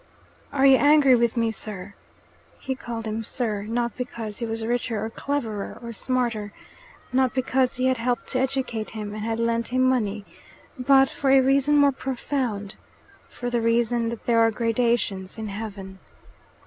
[0.51, 1.93] "Are you angry with me, sir?"
[2.57, 6.51] He called him "sir," not because he was richer or cleverer or smarter,
[7.13, 10.25] not because he had helped to educate him and had lent him money,
[10.75, 12.73] but for a reason more profound
[13.29, 15.99] for the reason that there are gradations in heaven.